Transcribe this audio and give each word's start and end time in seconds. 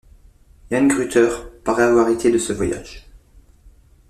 Jan 0.71 0.87
Gruter 0.89 1.29
parait 1.63 1.83
avoir 1.83 2.09
été 2.09 2.31
de 2.31 2.39
ce 2.39 2.53
voyage. 2.53 3.05